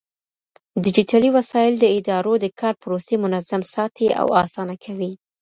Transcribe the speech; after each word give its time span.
ډيجيټلي 0.83 1.29
وسايل 1.37 1.73
د 1.79 1.85
ادارو 1.97 2.33
د 2.39 2.45
کار 2.59 2.73
پروسې 2.83 3.15
منظم 3.23 3.61
ساتي 3.73 4.07
او 4.21 4.27
آسانه 4.43 4.75
کوي. 4.85 5.11